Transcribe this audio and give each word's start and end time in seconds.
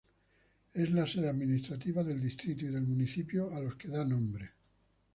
Es 0.73 0.89
la 0.89 1.05
sede 1.05 1.29
administrativa 1.29 2.03
del 2.03 2.19
distrito 2.19 2.65
y 2.65 2.69
del 2.69 2.87
municipio 2.87 3.51
a 3.51 3.59
los 3.59 3.75
que 3.75 3.87
da 3.87 4.03
nombre. 4.03 4.53